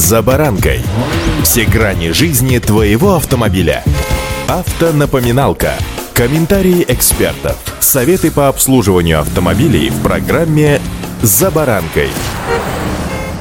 «За 0.00 0.22
баранкой». 0.22 0.80
Все 1.42 1.66
грани 1.66 2.12
жизни 2.12 2.58
твоего 2.58 3.16
автомобиля. 3.16 3.84
Автонапоминалка. 4.48 5.74
Комментарии 6.14 6.86
экспертов. 6.88 7.58
Советы 7.80 8.30
по 8.30 8.48
обслуживанию 8.48 9.20
автомобилей 9.20 9.90
в 9.90 10.00
программе 10.00 10.80
«За 11.20 11.50
баранкой». 11.50 12.08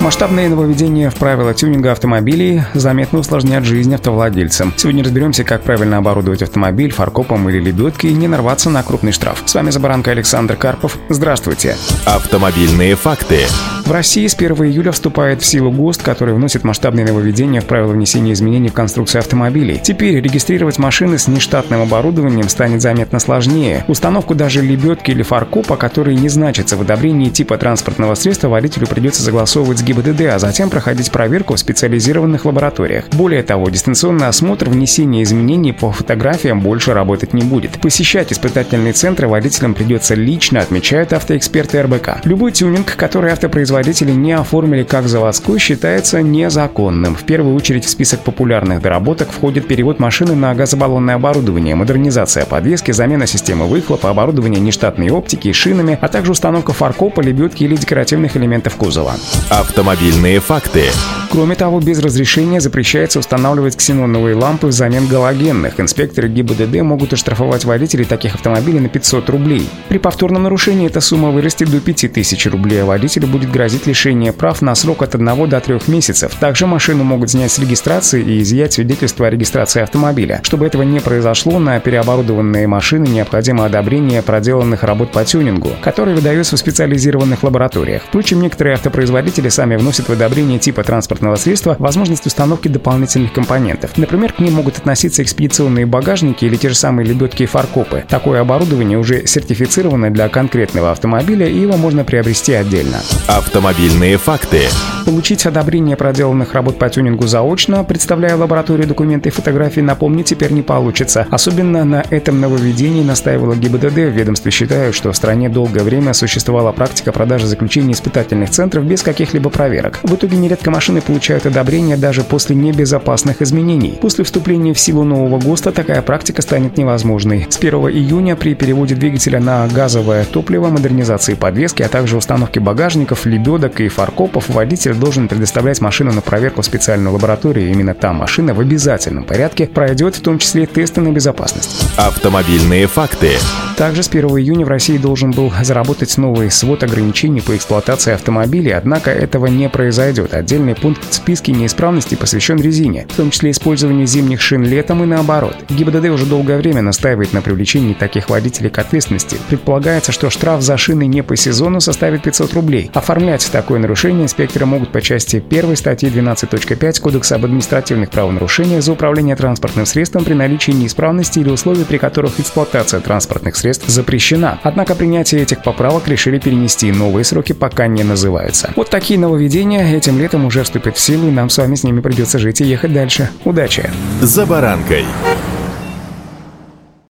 Масштабные 0.00 0.48
нововведения 0.48 1.10
в 1.10 1.16
правила 1.16 1.52
тюнинга 1.52 1.92
автомобилей 1.92 2.62
заметно 2.72 3.18
усложнят 3.18 3.64
жизнь 3.64 3.94
автовладельцам. 3.94 4.72
Сегодня 4.78 5.04
разберемся, 5.04 5.44
как 5.44 5.62
правильно 5.62 5.98
оборудовать 5.98 6.40
автомобиль 6.40 6.90
фаркопом 6.90 7.50
или 7.50 7.60
лебедкой 7.60 8.12
и 8.12 8.14
не 8.14 8.28
нарваться 8.28 8.70
на 8.70 8.82
крупный 8.82 9.12
штраф. 9.12 9.42
С 9.44 9.54
вами 9.54 9.68
Забаранка 9.68 10.12
Александр 10.12 10.56
Карпов. 10.56 10.96
Здравствуйте. 11.10 11.76
Автомобильные 12.06 12.96
факты. 12.96 13.40
В 13.86 13.92
России 13.92 14.26
с 14.26 14.34
1 14.34 14.52
июля 14.64 14.90
вступает 14.90 15.42
в 15.42 15.46
силу 15.46 15.70
ГОСТ, 15.70 16.02
который 16.02 16.34
вносит 16.34 16.64
масштабные 16.64 17.06
нововведения 17.06 17.60
в 17.60 17.66
правила 17.66 17.92
внесения 17.92 18.32
изменений 18.32 18.68
в 18.68 18.72
конструкцию 18.72 19.20
автомобилей. 19.20 19.80
Теперь 19.80 20.20
регистрировать 20.20 20.80
машины 20.80 21.18
с 21.18 21.28
нештатным 21.28 21.82
оборудованием 21.82 22.48
станет 22.48 22.82
заметно 22.82 23.20
сложнее. 23.20 23.84
Установку 23.86 24.34
даже 24.34 24.60
лебедки 24.60 25.12
или 25.12 25.22
фаркопа, 25.22 25.76
которые 25.76 26.16
не 26.16 26.28
значатся 26.28 26.76
в 26.76 26.80
одобрении 26.80 27.30
типа 27.30 27.58
транспортного 27.58 28.16
средства, 28.16 28.48
водителю 28.48 28.88
придется 28.88 29.22
согласовывать 29.22 29.78
с 29.78 29.84
ГИБДД, 29.84 30.22
а 30.32 30.38
затем 30.40 30.68
проходить 30.68 31.12
проверку 31.12 31.54
в 31.54 31.60
специализированных 31.60 32.44
лабораториях. 32.44 33.04
Более 33.12 33.44
того, 33.44 33.68
дистанционный 33.68 34.26
осмотр 34.26 34.68
внесения 34.68 35.22
изменений 35.22 35.70
по 35.70 35.92
фотографиям 35.92 36.60
больше 36.60 36.92
работать 36.92 37.34
не 37.34 37.42
будет. 37.42 37.80
Посещать 37.80 38.32
испытательные 38.32 38.94
центры 38.94 39.28
водителям 39.28 39.74
придется 39.74 40.16
лично, 40.16 40.58
отмечают 40.58 41.12
автоэксперты 41.12 41.80
РБК. 41.82 42.24
Любой 42.24 42.50
тюнинг, 42.50 42.96
который 42.96 43.30
автопроизводитель 43.30 43.75
производители 43.76 44.12
не 44.12 44.32
оформили 44.32 44.84
как 44.84 45.06
заводской, 45.06 45.58
считается 45.58 46.22
незаконным. 46.22 47.14
В 47.14 47.24
первую 47.24 47.54
очередь 47.54 47.84
в 47.84 47.90
список 47.90 48.20
популярных 48.20 48.80
доработок 48.80 49.30
входит 49.30 49.68
перевод 49.68 49.98
машины 49.98 50.34
на 50.34 50.54
газобаллонное 50.54 51.16
оборудование, 51.16 51.74
модернизация 51.74 52.46
подвески, 52.46 52.92
замена 52.92 53.26
системы 53.26 53.66
выхлопа, 53.66 54.08
оборудование 54.08 54.60
нештатной 54.60 55.10
оптики 55.10 55.48
и 55.48 55.52
шинами, 55.52 55.98
а 56.00 56.08
также 56.08 56.32
установка 56.32 56.72
фаркопа, 56.72 57.20
лебедки 57.20 57.64
или 57.64 57.76
декоративных 57.76 58.34
элементов 58.38 58.76
кузова. 58.76 59.16
Автомобильные 59.50 60.40
факты. 60.40 60.84
Кроме 61.30 61.54
того, 61.54 61.80
без 61.80 61.98
разрешения 61.98 62.60
запрещается 62.60 63.18
устанавливать 63.18 63.76
ксеноновые 63.76 64.36
лампы 64.36 64.68
взамен 64.68 65.06
галогенных. 65.06 65.78
Инспекторы 65.78 66.28
ГИБДД 66.28 66.80
могут 66.82 67.12
оштрафовать 67.12 67.64
водителей 67.64 68.06
таких 68.06 68.36
автомобилей 68.36 68.80
на 68.80 68.88
500 68.88 69.28
рублей. 69.28 69.68
При 69.88 69.98
повторном 69.98 70.44
нарушении 70.44 70.86
эта 70.86 71.00
сумма 71.00 71.30
вырастет 71.30 71.70
до 71.70 71.80
5000 71.80 72.46
рублей, 72.46 72.82
а 72.82 72.86
водителю 72.86 73.26
будет 73.26 73.50
грозить 73.50 73.65
грозит 73.66 73.88
лишение 73.88 74.32
прав 74.32 74.62
на 74.62 74.76
срок 74.76 75.02
от 75.02 75.16
1 75.16 75.48
до 75.48 75.60
3 75.60 75.80
месяцев. 75.88 76.36
Также 76.38 76.68
машину 76.68 77.02
могут 77.02 77.30
снять 77.30 77.50
с 77.50 77.58
регистрации 77.58 78.22
и 78.22 78.40
изъять 78.40 78.74
свидетельство 78.74 79.26
о 79.26 79.30
регистрации 79.30 79.82
автомобиля. 79.82 80.40
Чтобы 80.44 80.66
этого 80.66 80.82
не 80.82 81.00
произошло, 81.00 81.58
на 81.58 81.80
переоборудованные 81.80 82.68
машины 82.68 83.08
необходимо 83.08 83.64
одобрение 83.64 84.22
проделанных 84.22 84.84
работ 84.84 85.10
по 85.10 85.24
тюнингу, 85.24 85.70
которые 85.82 86.14
выдаются 86.14 86.54
в 86.54 86.60
специализированных 86.60 87.42
лабораториях. 87.42 88.02
Впрочем, 88.06 88.40
некоторые 88.40 88.74
автопроизводители 88.74 89.48
сами 89.48 89.74
вносят 89.74 90.08
в 90.08 90.12
одобрение 90.12 90.60
типа 90.60 90.84
транспортного 90.84 91.34
средства 91.34 91.74
возможность 91.80 92.26
установки 92.26 92.68
дополнительных 92.68 93.32
компонентов. 93.32 93.98
Например, 93.98 94.32
к 94.32 94.38
ним 94.38 94.52
могут 94.52 94.78
относиться 94.78 95.24
экспедиционные 95.24 95.86
багажники 95.86 96.44
или 96.44 96.54
те 96.54 96.68
же 96.68 96.76
самые 96.76 97.08
лебедки 97.08 97.42
и 97.42 97.46
фаркопы. 97.46 98.04
Такое 98.08 98.42
оборудование 98.42 98.96
уже 98.96 99.26
сертифицировано 99.26 100.12
для 100.12 100.28
конкретного 100.28 100.92
автомобиля 100.92 101.48
и 101.48 101.58
его 101.58 101.76
можно 101.76 102.04
приобрести 102.04 102.52
отдельно. 102.52 103.00
Авто 103.26 103.55
Автомобильные 103.56 104.18
факты. 104.18 104.68
Получить 105.06 105.46
одобрение 105.46 105.96
проделанных 105.96 106.52
работ 106.52 106.78
по 106.78 106.90
тюнингу 106.90 107.26
заочно, 107.26 107.84
представляя 107.84 108.36
лабораторию 108.36 108.86
документы 108.86 109.30
и 109.30 109.32
фотографии, 109.32 109.80
напомнить 109.80 110.26
теперь 110.26 110.52
не 110.52 110.60
получится. 110.60 111.26
Особенно 111.30 111.84
на 111.84 112.04
этом 112.10 112.38
нововведении 112.38 113.02
настаивала 113.02 113.54
ГИБДД. 113.54 113.94
В 113.94 114.10
ведомстве 114.10 114.50
считают, 114.50 114.94
что 114.94 115.10
в 115.10 115.16
стране 115.16 115.48
долгое 115.48 115.84
время 115.84 116.12
существовала 116.12 116.72
практика 116.72 117.12
продажи 117.12 117.46
заключений 117.46 117.94
испытательных 117.94 118.50
центров 118.50 118.84
без 118.84 119.02
каких-либо 119.02 119.48
проверок. 119.48 120.00
В 120.02 120.14
итоге 120.16 120.36
нередко 120.36 120.70
машины 120.70 121.00
получают 121.00 121.46
одобрение 121.46 121.96
даже 121.96 122.24
после 122.24 122.56
небезопасных 122.56 123.40
изменений. 123.40 123.96
После 124.02 124.22
вступления 124.24 124.74
в 124.74 124.80
силу 124.80 125.04
нового 125.04 125.40
ГОСТа 125.40 125.72
такая 125.72 126.02
практика 126.02 126.42
станет 126.42 126.76
невозможной. 126.76 127.46
С 127.48 127.56
1 127.56 127.72
июня 127.74 128.36
при 128.36 128.54
переводе 128.54 128.96
двигателя 128.96 129.40
на 129.40 129.66
газовое 129.68 130.26
топливо, 130.26 130.68
модернизации 130.68 131.34
подвески, 131.34 131.82
а 131.82 131.88
также 131.88 132.18
установке 132.18 132.60
багажников, 132.60 133.24
либо 133.24 133.45
лебедок 133.46 133.80
и 133.80 133.88
фаркопов 133.88 134.48
водитель 134.48 134.94
должен 134.94 135.28
предоставлять 135.28 135.80
машину 135.80 136.12
на 136.12 136.20
проверку 136.20 136.62
в 136.62 136.64
специальную 136.64 137.12
лабораторию. 137.14 137.70
Именно 137.70 137.94
там 137.94 138.16
машина 138.16 138.54
в 138.54 138.60
обязательном 138.60 139.24
порядке 139.24 139.66
пройдет 139.66 140.16
в 140.16 140.20
том 140.20 140.38
числе 140.38 140.66
тесты 140.66 141.00
на 141.00 141.12
безопасность. 141.12 141.88
Автомобильные 141.96 142.86
факты. 142.88 143.30
Также 143.76 144.02
с 144.02 144.08
1 144.08 144.26
июня 144.30 144.64
в 144.64 144.68
России 144.68 144.96
должен 144.96 145.32
был 145.32 145.52
заработать 145.62 146.16
новый 146.16 146.50
свод 146.50 146.82
ограничений 146.82 147.42
по 147.42 147.54
эксплуатации 147.54 148.14
автомобилей, 148.14 148.72
однако 148.72 149.10
этого 149.10 149.46
не 149.46 149.68
произойдет. 149.68 150.32
Отдельный 150.32 150.74
пункт 150.74 151.02
в 151.08 151.14
списке 151.14 151.52
неисправностей 151.52 152.16
посвящен 152.16 152.58
резине, 152.58 153.06
в 153.08 153.16
том 153.16 153.30
числе 153.30 153.50
использованию 153.50 154.06
зимних 154.06 154.40
шин 154.40 154.64
летом 154.64 155.04
и 155.04 155.06
наоборот. 155.06 155.56
ГИБДД 155.68 156.06
уже 156.06 156.24
долгое 156.24 156.56
время 156.56 156.80
настаивает 156.80 157.34
на 157.34 157.42
привлечении 157.42 157.92
таких 157.92 158.30
водителей 158.30 158.70
к 158.70 158.78
ответственности. 158.78 159.36
Предполагается, 159.48 160.10
что 160.10 160.30
штраф 160.30 160.62
за 160.62 160.78
шины 160.78 161.06
не 161.06 161.22
по 161.22 161.36
сезону 161.36 161.80
составит 161.80 162.22
500 162.22 162.54
рублей. 162.54 162.90
Оформлять 163.36 163.52
такое 163.52 163.78
нарушение 163.78 164.24
инспекторы 164.24 164.64
могут 164.64 164.92
по 164.92 165.02
части 165.02 165.44
1 165.46 165.76
статьи 165.76 166.08
12.5 166.08 167.00
Кодекса 167.00 167.34
об 167.34 167.44
административных 167.44 168.08
правонарушениях 168.10 168.82
за 168.82 168.92
управление 168.92 169.36
транспортным 169.36 169.84
средством 169.84 170.24
при 170.24 170.32
наличии 170.32 170.70
неисправности 170.70 171.40
или 171.40 171.50
условий, 171.50 171.84
при 171.84 171.98
которых 171.98 172.40
эксплуатация 172.40 173.00
транспортных 173.00 173.56
средств 173.56 173.88
запрещена. 173.88 174.58
Однако 174.62 174.94
принятие 174.94 175.42
этих 175.42 175.62
поправок 175.62 176.08
решили 176.08 176.38
перенести, 176.38 176.90
новые 176.90 177.24
сроки 177.24 177.52
пока 177.52 177.86
не 177.88 178.04
называются. 178.04 178.72
Вот 178.74 178.88
такие 178.88 179.20
нововведения 179.20 179.94
этим 179.94 180.18
летом 180.18 180.46
уже 180.46 180.62
вступят 180.62 180.96
в 180.96 181.00
силу, 181.00 181.28
и 181.28 181.30
нам 181.30 181.50
с 181.50 181.58
вами 181.58 181.74
с 181.74 181.84
ними 181.84 182.00
придется 182.00 182.38
жить 182.38 182.62
и 182.62 182.64
ехать 182.64 182.94
дальше. 182.94 183.28
Удачи! 183.44 183.90
За 184.22 184.46
баранкой. 184.46 185.04